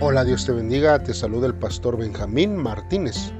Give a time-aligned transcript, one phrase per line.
[0.00, 3.32] Hola, Dios te bendiga, te saluda el pastor Benjamín Martínez.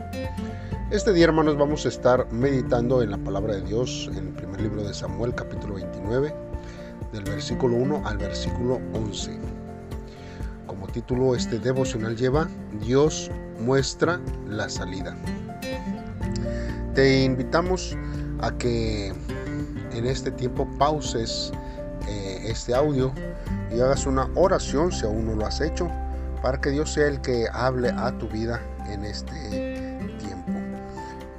[0.91, 4.63] Este día, hermanos, vamos a estar meditando en la palabra de Dios en el primer
[4.63, 6.35] libro de Samuel, capítulo 29,
[7.13, 9.39] del versículo 1 al versículo 11.
[10.67, 12.49] Como título, este devocional lleva
[12.85, 13.31] Dios
[13.61, 15.17] muestra la salida.
[16.97, 17.97] Te invitamos
[18.41, 19.15] a que
[19.93, 21.53] en este tiempo pauses
[22.09, 23.13] eh, este audio
[23.73, 25.89] y hagas una oración si aún no lo has hecho
[26.43, 30.53] para que Dios sea el que hable a tu vida en este tiempo.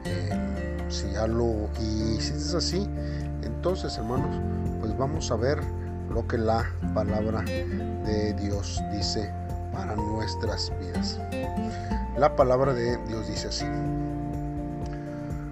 [0.05, 2.89] Eh, si ya lo hiciste así,
[3.43, 4.35] entonces hermanos,
[4.79, 5.59] pues vamos a ver
[6.09, 9.31] lo que la palabra de Dios dice
[9.71, 11.19] para nuestras vidas.
[12.17, 13.65] La palabra de Dios dice así.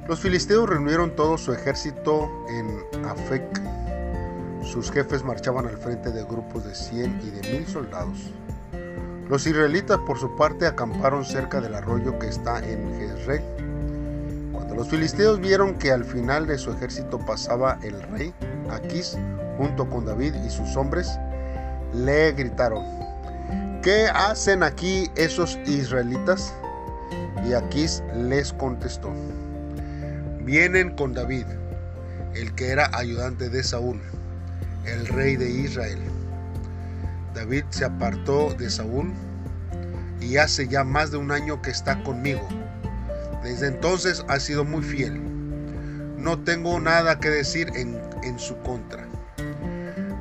[0.07, 3.61] Los filisteos reunieron todo su ejército en Afec.
[4.63, 8.31] Sus jefes marchaban al frente de grupos de 100 y de 1000 soldados.
[9.29, 13.43] Los israelitas por su parte acamparon cerca del arroyo que está en Jezreel.
[14.53, 18.33] Cuando los filisteos vieron que al final de su ejército pasaba el rey
[18.71, 19.17] Aquís
[19.57, 21.09] junto con David y sus hombres,
[21.93, 22.85] le gritaron,
[23.81, 26.53] ¿qué hacen aquí esos israelitas?
[27.45, 29.11] Y Aquís les contestó,
[30.41, 31.45] vienen con David,
[32.33, 33.99] el que era ayudante de Saúl,
[34.85, 35.99] el rey de Israel.
[37.37, 39.13] David se apartó de Saúl
[40.19, 42.41] y hace ya más de un año que está conmigo.
[43.43, 45.21] Desde entonces ha sido muy fiel.
[46.17, 49.07] No tengo nada que decir en, en su contra.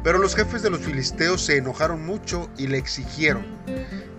[0.05, 3.47] Pero los jefes de los filisteos se enojaron mucho y le exigieron,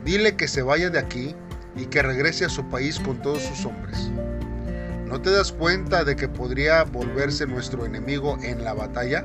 [0.04, 1.36] dile que se vaya de aquí
[1.76, 4.10] y que regrese a su país con todos sus hombres.
[5.06, 9.24] ¿No te das cuenta de que podría volverse nuestro enemigo en la batalla?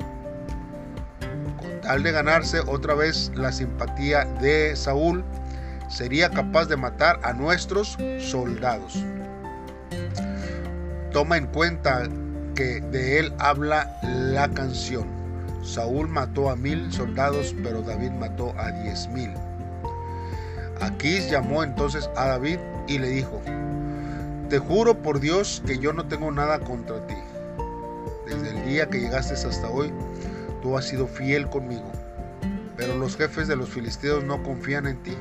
[1.82, 5.24] Tal de ganarse otra vez la simpatía de Saúl,
[5.88, 9.04] sería capaz de matar a nuestros soldados.
[11.12, 12.08] Toma en cuenta
[12.54, 15.06] que de él habla la canción.
[15.62, 19.30] Saúl mató a mil soldados, pero David mató a diez mil.
[20.80, 23.40] Aquís llamó entonces a David y le dijo,
[24.48, 27.14] te juro por Dios que yo no tengo nada contra ti.
[28.26, 29.92] Desde el día que llegaste hasta hoy,
[30.62, 31.90] tú has sido fiel conmigo,
[32.76, 35.16] pero los jefes de los filisteos no confían en ti.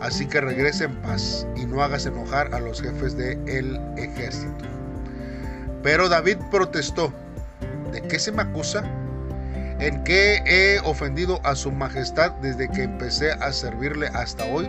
[0.00, 4.64] Así que regresa en paz y no hagas enojar a los jefes del el ejército.
[5.82, 7.12] Pero David protestó,
[7.92, 8.84] ¿de qué se me acusa?
[9.80, 14.68] ¿En qué he ofendido a su majestad desde que empecé a servirle hasta hoy?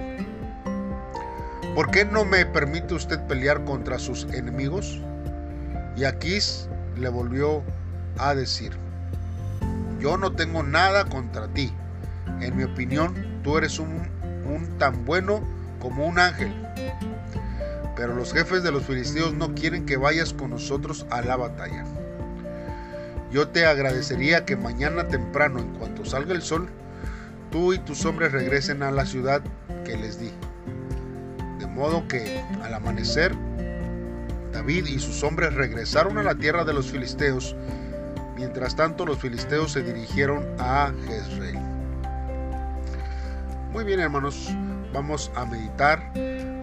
[1.76, 5.02] ¿Por qué no me permite usted pelear contra sus enemigos?
[5.98, 7.64] Y Aquís le volvió
[8.18, 8.72] a decir,
[10.06, 11.74] yo no tengo nada contra ti.
[12.40, 14.08] En mi opinión, tú eres un,
[14.46, 15.42] un tan bueno
[15.80, 16.54] como un ángel.
[17.96, 21.86] Pero los jefes de los filisteos no quieren que vayas con nosotros a la batalla.
[23.32, 26.70] Yo te agradecería que mañana temprano, en cuanto salga el sol,
[27.50, 29.42] tú y tus hombres regresen a la ciudad
[29.86, 30.30] que les di.
[31.58, 33.34] De modo que al amanecer,
[34.54, 37.56] David y sus hombres regresaron a la tierra de los filisteos
[38.36, 41.58] Mientras tanto, los filisteos se dirigieron a Jezreel.
[43.72, 44.50] Muy bien, hermanos,
[44.94, 46.12] vamos a meditar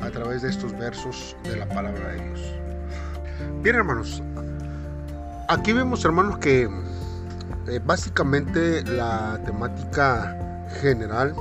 [0.03, 2.41] a través de estos versos de la palabra de Dios.
[3.63, 4.23] Bien, hermanos,
[5.49, 6.69] aquí vemos, hermanos, que
[7.69, 11.35] eh, básicamente la temática general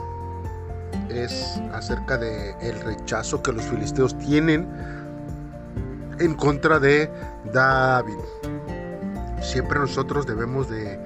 [1.09, 4.67] es acerca de el rechazo que los filisteos tienen
[6.19, 7.09] en contra de
[7.51, 8.15] David
[9.41, 10.99] siempre nosotros debemos de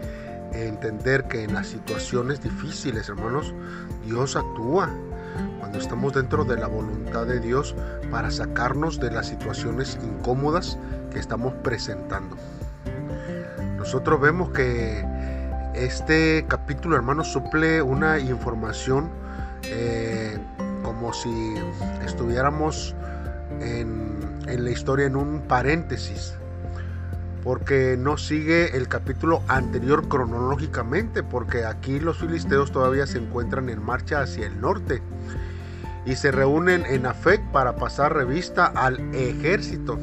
[0.53, 3.53] entender que en las situaciones difíciles, hermanos,
[4.06, 4.90] Dios actúa
[5.59, 7.75] cuando estamos dentro de la voluntad de Dios
[8.12, 10.78] para sacarnos de las situaciones incómodas
[11.12, 12.38] que estamos presentando.
[13.78, 15.06] Nosotros vemos que
[15.74, 19.09] este capítulo, hermanos, suple una información
[19.63, 20.38] eh,
[20.83, 21.56] como si
[22.06, 22.95] estuviéramos
[23.59, 24.18] en,
[24.48, 26.36] en la historia en un paréntesis
[27.45, 33.86] porque no sigue el capítulo anterior cronológicamente, porque aquí los filisteos todavía se encuentran en
[33.86, 35.03] marcha hacia el norte
[36.07, 40.00] y se reúnen en Afec para pasar revista al ejército.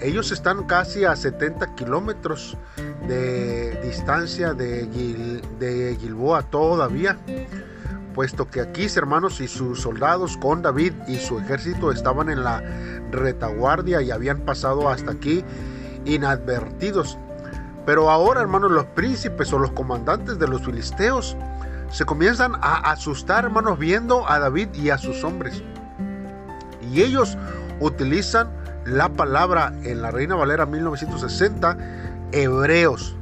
[0.00, 2.56] Ellos están casi a 70 kilómetros
[3.06, 4.86] de distancia de,
[5.58, 7.18] de Gilboa todavía,
[8.14, 12.62] puesto que aquí, hermanos, y sus soldados con David y su ejército estaban en la
[13.10, 15.44] retaguardia y habían pasado hasta aquí
[16.04, 17.18] inadvertidos.
[17.86, 21.36] Pero ahora, hermanos, los príncipes o los comandantes de los filisteos
[21.90, 25.62] se comienzan a asustar, hermanos, viendo a David y a sus hombres.
[26.92, 27.36] Y ellos
[27.80, 28.48] utilizan
[28.84, 31.76] la palabra en la Reina Valera 1960,
[32.32, 33.16] hebreos.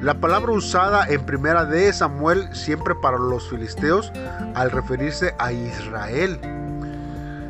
[0.00, 4.12] La palabra usada en primera de Samuel siempre para los filisteos
[4.54, 6.40] al referirse a Israel.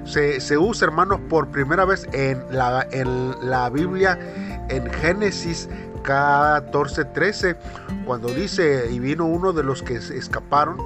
[0.04, 4.18] Se, usa, hermanos, por primera vez en la, en la Biblia
[4.68, 5.68] en Génesis
[6.02, 7.56] 14:13,
[8.04, 10.76] cuando dice, y vino uno de los que escaparon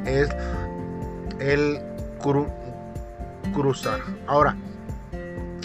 [0.04, 0.28] es
[1.38, 1.80] el
[3.54, 4.00] cruzar.
[4.26, 4.56] Ahora,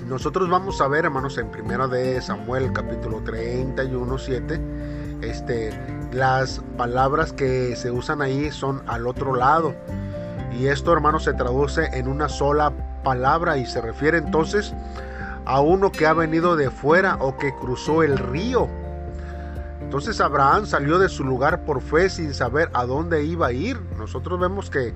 [0.05, 4.61] nosotros vamos a ver, hermanos, en primera de Samuel, capítulo 31, 7,
[5.21, 5.71] este,
[6.13, 9.73] las palabras que se usan ahí son al otro lado.
[10.57, 12.71] Y esto, hermanos, se traduce en una sola
[13.03, 14.73] palabra y se refiere entonces
[15.45, 18.67] a uno que ha venido de fuera o que cruzó el río.
[19.89, 23.81] Entonces Abraham salió de su lugar por fe sin saber a dónde iba a ir.
[23.97, 24.93] Nosotros vemos que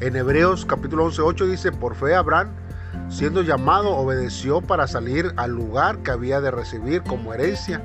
[0.00, 2.48] en Hebreos capítulo 11, 8 dice, por fe Abraham,
[3.10, 7.82] siendo llamado, obedeció para salir al lugar que había de recibir como herencia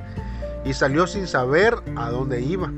[0.63, 2.71] y salió sin saber a dónde iba.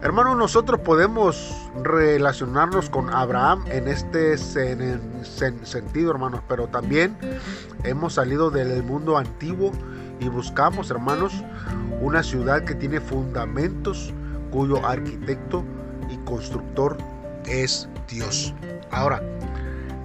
[0.00, 1.54] Hermanos, nosotros podemos
[1.84, 7.14] relacionarnos con Abraham en este sentido, hermanos, pero también
[7.84, 9.70] hemos salido del mundo antiguo
[10.20, 11.32] y buscamos, hermanos,
[12.00, 14.12] una ciudad que tiene fundamentos,
[14.50, 15.64] cuyo arquitecto
[16.10, 16.96] y constructor
[17.46, 18.54] es Dios.
[18.90, 19.22] Ahora,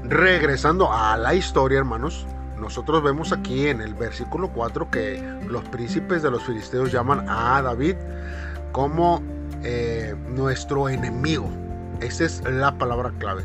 [0.04, 2.26] regresando a la historia, hermanos,
[2.60, 7.62] nosotros vemos aquí en el versículo 4 que los príncipes de los filisteos llaman a
[7.62, 7.96] David
[8.72, 9.22] como
[9.64, 11.50] eh, nuestro enemigo.
[12.00, 13.44] Esa es la palabra clave.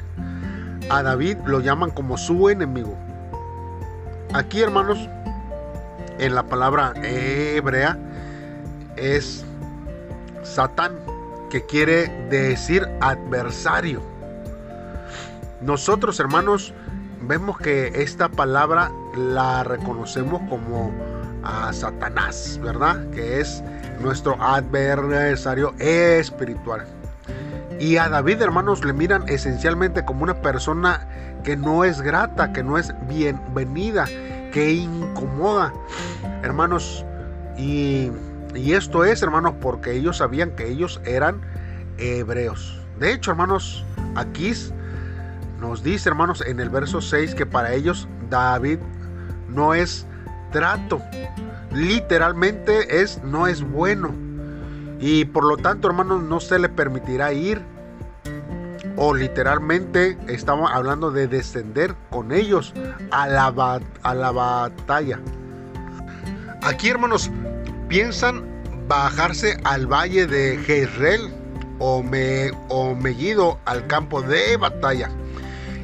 [0.90, 2.96] A David lo llaman como su enemigo.
[4.34, 5.08] Aquí, hermanos,
[6.18, 7.98] en la palabra hebrea
[8.96, 9.44] es
[10.42, 10.92] Satán
[11.50, 14.02] que quiere decir adversario.
[15.60, 16.72] Nosotros, hermanos,
[17.22, 20.92] vemos que esta palabra la reconocemos como
[21.42, 23.08] a Satanás, ¿verdad?
[23.10, 23.62] Que es
[24.00, 26.84] nuestro adversario espiritual.
[27.80, 31.06] Y a David, hermanos, le miran esencialmente como una persona
[31.44, 34.06] que no es grata, que no es bienvenida,
[34.52, 35.72] que incomoda.
[36.42, 37.04] Hermanos,
[37.56, 38.10] y
[38.54, 41.40] y esto es, hermanos, porque ellos sabían que ellos eran
[41.98, 42.80] hebreos.
[42.98, 44.52] De hecho, hermanos, aquí
[45.60, 48.78] nos dice, hermanos, en el verso 6 que para ellos David
[49.48, 50.06] no es
[50.50, 51.00] trato.
[51.72, 54.12] Literalmente es no es bueno.
[54.98, 57.62] Y por lo tanto, hermanos, no se le permitirá ir.
[59.00, 62.74] O literalmente estamos hablando de descender con ellos
[63.12, 65.20] a la, a la batalla.
[66.62, 67.30] Aquí, hermanos,
[67.88, 68.44] piensan
[68.88, 71.32] bajarse al valle de Jezreel
[71.78, 72.96] o, me, o
[73.64, 75.10] al campo de batalla.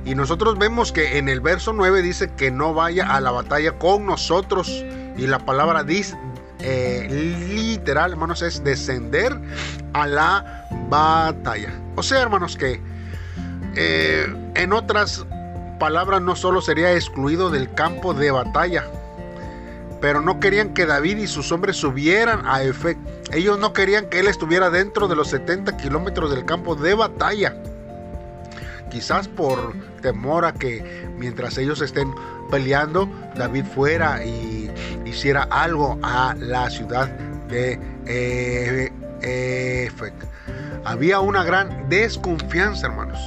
[0.04, 3.78] Y nosotros vemos que en el verso 9 dice que no vaya a la batalla
[3.78, 4.84] con nosotros.
[5.16, 6.18] Y la palabra dice,
[6.58, 7.08] eh,
[7.48, 9.38] literal, hermanos, es descender
[9.92, 11.72] a la batalla.
[11.94, 12.80] O sea, hermanos, que
[13.76, 15.24] eh, en otras
[15.78, 18.84] palabras no solo sería excluido del campo de batalla,
[20.00, 22.98] pero no querían que David y sus hombres subieran a Efec.
[23.32, 27.56] Ellos no querían que él estuviera dentro de los 70 kilómetros del campo de batalla,
[28.90, 32.14] quizás por temor a que mientras ellos estén
[32.50, 34.70] peleando, David fuera y
[35.04, 37.08] hiciera algo a la ciudad
[37.48, 37.80] de
[39.22, 40.14] Efec.
[40.84, 43.18] Había una gran desconfianza, hermanos.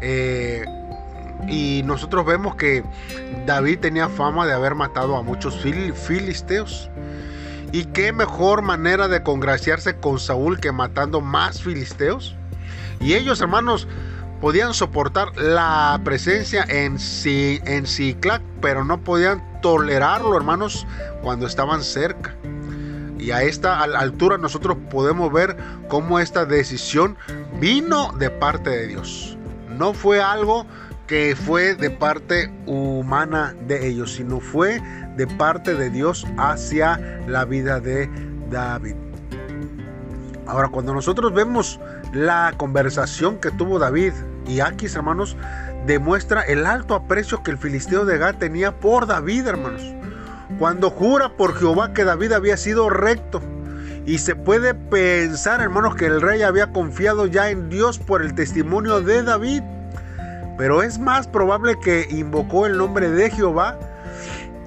[0.00, 0.64] Eh,
[1.46, 2.84] y nosotros vemos que
[3.46, 6.90] David tenía fama de haber matado a muchos filisteos.
[7.70, 12.34] Y qué mejor manera de congraciarse con Saúl que matando más filisteos.
[13.00, 13.86] Y ellos, hermanos,
[14.40, 17.84] podían soportar la presencia en, sí, en
[18.60, 20.86] pero no podían tolerarlo, hermanos,
[21.22, 22.34] cuando estaban cerca.
[23.18, 25.56] Y a esta altura nosotros podemos ver
[25.88, 27.16] cómo esta decisión
[27.60, 29.37] vino de parte de Dios.
[29.78, 30.66] No fue algo
[31.06, 34.82] que fue de parte humana de ellos, sino fue
[35.16, 38.10] de parte de Dios hacia la vida de
[38.50, 38.96] David.
[40.48, 41.78] Ahora, cuando nosotros vemos
[42.12, 44.14] la conversación que tuvo David
[44.46, 45.36] y Aquis, hermanos,
[45.86, 49.82] demuestra el alto aprecio que el filisteo de Gad tenía por David, hermanos.
[50.58, 53.40] Cuando jura por Jehová que David había sido recto.
[54.08, 58.34] Y se puede pensar, hermanos, que el rey había confiado ya en Dios por el
[58.34, 59.62] testimonio de David.
[60.56, 63.78] Pero es más probable que invocó el nombre de Jehová,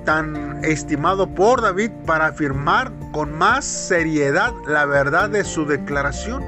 [0.05, 6.43] tan estimado por David, para afirmar con más seriedad la verdad de su declaración.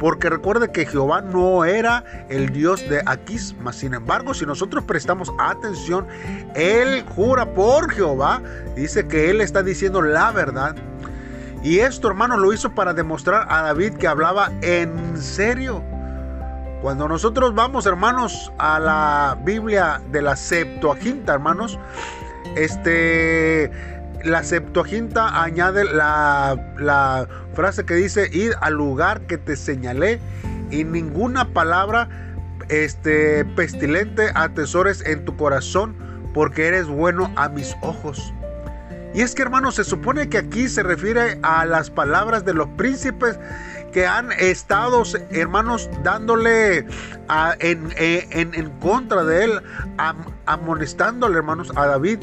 [0.00, 4.84] Porque recuerde que Jehová no era el Dios de Aquis, mas sin embargo, si nosotros
[4.84, 6.06] prestamos atención,
[6.54, 8.40] Él jura por Jehová,
[8.74, 10.76] dice que Él está diciendo la verdad.
[11.62, 15.82] Y esto, hermano, lo hizo para demostrar a David que hablaba en serio.
[16.82, 21.78] Cuando nosotros vamos, hermanos, a la Biblia de la Septuaginta, hermanos,
[22.56, 23.70] este,
[24.24, 30.20] la Septuaginta añade la, frase que dice, ir al lugar que te señalé
[30.70, 32.08] y ninguna palabra
[32.68, 35.96] este, pestilente atesores en tu corazón,
[36.32, 38.32] porque eres bueno a mis ojos.
[39.14, 42.68] Y es que hermanos, se supone que aquí se refiere a las palabras de los
[42.76, 43.38] príncipes
[43.92, 46.86] que han estado, hermanos, dándole
[47.60, 49.62] en, contra de él,
[50.46, 52.18] amonestándole, hermanos, a David,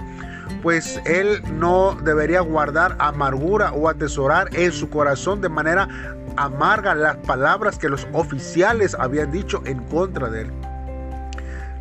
[0.62, 5.88] pues él no debería guardar amargura o atesorar en su corazón de manera
[6.38, 10.51] amarga las palabras que los oficiales habían dicho en contra de él.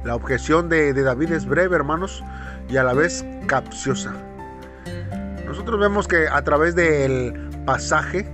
[0.04, 2.22] La objeción de, de David es breve, hermanos,
[2.68, 4.14] y a la vez capciosa.
[5.54, 8.26] Nosotros vemos que a través del pasaje,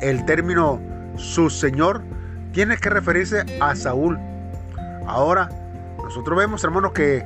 [0.00, 0.80] el término
[1.16, 2.02] su Señor
[2.50, 4.18] tiene que referirse a Saúl.
[5.06, 5.48] Ahora,
[6.02, 7.24] nosotros vemos, hermanos, que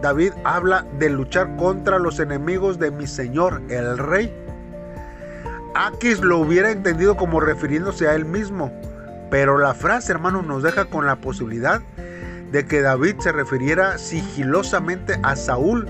[0.00, 4.32] David habla de luchar contra los enemigos de mi Señor, el Rey.
[5.74, 8.70] Aquis lo hubiera entendido como refiriéndose a él mismo,
[9.28, 11.82] pero la frase, hermanos, nos deja con la posibilidad
[12.52, 15.88] de que David se refiriera sigilosamente a Saúl.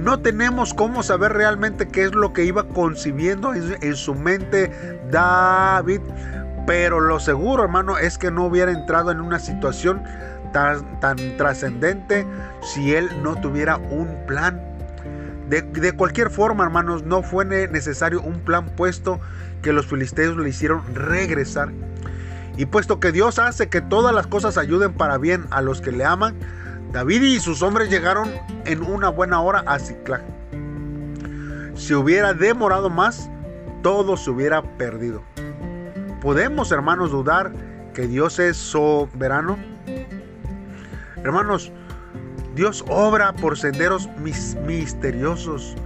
[0.00, 6.00] No tenemos cómo saber realmente qué es lo que iba concibiendo en su mente David.
[6.66, 10.02] Pero lo seguro, hermano, es que no hubiera entrado en una situación
[10.52, 12.26] tan, tan trascendente
[12.62, 14.60] si él no tuviera un plan.
[15.48, 19.20] De, de, cualquier forma, hermanos, no fue necesario un plan puesto
[19.62, 21.72] que los filisteos le hicieron regresar.
[22.56, 25.92] Y puesto que Dios hace que todas las cosas ayuden para bien a los que
[25.92, 26.36] le aman,
[26.92, 28.30] David y sus hombres llegaron
[28.64, 30.22] en una buena hora a Ciclac.
[31.74, 33.30] Si hubiera demorado más,
[33.82, 35.22] todo se hubiera perdido.
[36.20, 37.52] ¿Podemos, hermanos, dudar
[37.94, 39.56] que Dios es soberano?
[41.22, 41.72] Hermanos,
[42.56, 45.76] Dios obra por senderos misteriosos.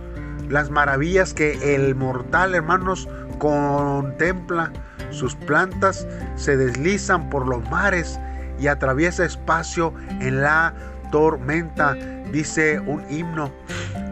[0.48, 3.08] Las maravillas que el mortal, hermanos,
[3.38, 4.72] contempla.
[5.10, 8.18] Sus plantas se deslizan por los mares
[8.58, 10.74] y atraviesa espacio en la
[11.14, 11.94] tormenta,
[12.32, 13.48] dice un himno.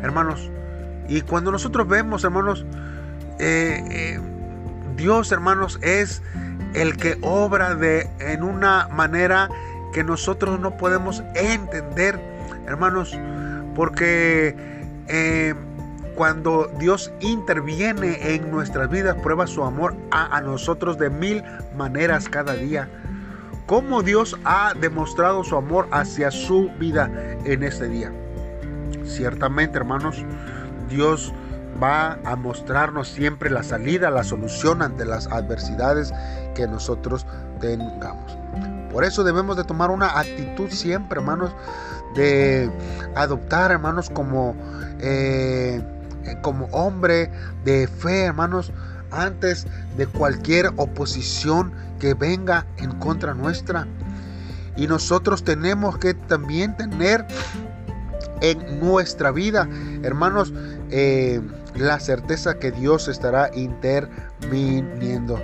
[0.05, 0.49] Hermanos,
[1.09, 2.65] y cuando nosotros vemos, hermanos,
[3.41, 4.21] eh, eh,
[4.95, 6.23] Dios, hermanos, es
[6.75, 9.49] el que obra de en una manera
[9.93, 12.21] que nosotros no podemos entender,
[12.69, 13.19] hermanos,
[13.75, 14.55] porque
[15.09, 15.55] eh,
[16.15, 21.43] cuando Dios interviene en nuestras vidas, prueba su amor a, a nosotros de mil
[21.77, 22.89] maneras cada día.
[23.67, 27.11] Cómo Dios ha demostrado su amor hacia su vida
[27.45, 28.13] en este día.
[29.05, 30.25] Ciertamente, hermanos,
[30.89, 31.33] Dios
[31.83, 36.13] va a mostrarnos siempre la salida, la solución ante las adversidades
[36.55, 37.27] que nosotros
[37.61, 38.37] tengamos.
[38.93, 41.55] Por eso debemos de tomar una actitud siempre, hermanos,
[42.15, 42.71] de
[43.15, 44.55] adoptar, hermanos, como,
[45.01, 45.83] eh,
[46.43, 47.31] como hombre
[47.65, 48.73] de fe, hermanos,
[49.13, 49.67] antes
[49.97, 53.87] de cualquier oposición que venga en contra nuestra.
[54.77, 57.27] Y nosotros tenemos que también tener
[58.41, 59.69] en nuestra vida,
[60.03, 60.53] hermanos,
[60.91, 61.41] eh,
[61.77, 65.39] la certeza que Dios estará interviniendo.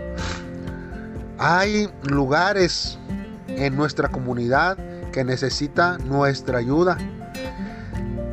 [1.39, 2.99] Hay lugares
[3.49, 4.77] en nuestra comunidad
[5.13, 6.99] que necesita nuestra ayuda.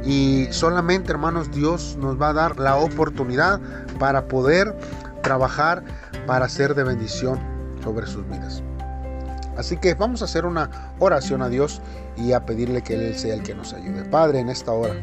[0.03, 3.59] Y solamente, hermanos, Dios nos va a dar la oportunidad
[3.99, 4.75] para poder
[5.25, 5.84] trabajar
[6.27, 7.39] para ser de bendición
[7.84, 8.62] sobre sus vidas.
[9.58, 11.82] Así que vamos a hacer una oración a Dios
[12.15, 14.05] y a pedirle que Él sea el que nos ayude.
[14.05, 14.94] Padre, en esta hora,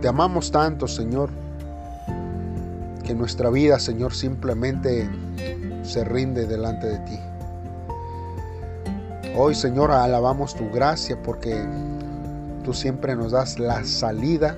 [0.00, 1.30] te amamos tanto, Señor,
[3.04, 5.10] que nuestra vida, Señor, simplemente
[5.82, 7.18] se rinde delante de ti.
[9.36, 11.66] Hoy, Señor, alabamos tu gracia porque
[12.64, 14.56] tú siempre nos das la salida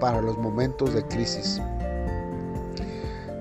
[0.00, 1.60] para los momentos de crisis.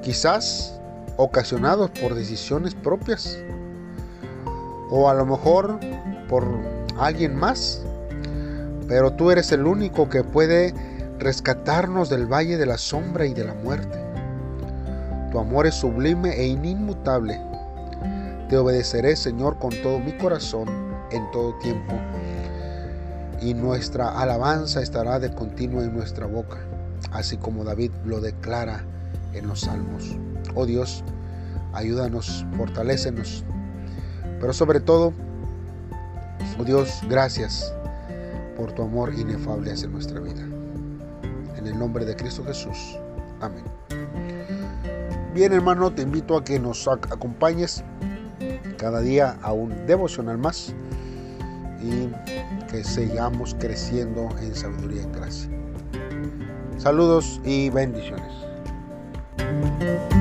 [0.08, 0.80] Quizás
[1.18, 3.38] ocasionados por decisiones propias
[4.90, 5.82] o a lo mejor
[6.30, 6.48] por
[6.98, 7.82] alguien más,
[8.88, 10.74] pero tú eres el único que puede
[11.20, 14.00] rescatarnos del valle de la sombra y de la muerte.
[15.34, 17.42] Tu amor es sublime e inmutable.
[18.48, 20.70] Te obedeceré, Señor, con todo mi corazón
[21.12, 21.96] en todo tiempo,
[23.42, 26.60] y nuestra alabanza estará de continuo en nuestra boca,
[27.12, 28.86] así como David lo declara
[29.34, 30.16] en los salmos.
[30.56, 31.04] Oh Dios,
[31.74, 33.44] ayúdanos, fortalécenos,
[34.40, 35.14] pero sobre todo,
[36.60, 37.74] oh Dios, gracias
[38.56, 40.44] por tu amor inefable hacia nuestra vida.
[41.58, 42.98] En el nombre de Cristo Jesús.
[43.42, 43.64] Amén.
[45.34, 47.84] Bien hermano, te invito a que nos acompañes
[48.78, 50.74] cada día a un devocional más
[51.82, 52.08] y
[52.72, 55.50] que sigamos creciendo en sabiduría y gracia.
[56.78, 58.47] Saludos y bendiciones.
[59.80, 60.17] Thank you.